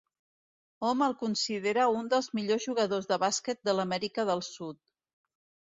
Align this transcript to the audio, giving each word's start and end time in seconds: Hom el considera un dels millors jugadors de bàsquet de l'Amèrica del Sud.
Hom 0.87 1.03
el 1.07 1.13
considera 1.19 1.83
un 1.99 2.09
dels 2.15 2.31
millors 2.39 2.67
jugadors 2.71 3.11
de 3.13 3.21
bàsquet 3.27 3.63
de 3.71 3.79
l'Amèrica 3.79 4.29
del 4.33 4.45
Sud. 4.51 4.85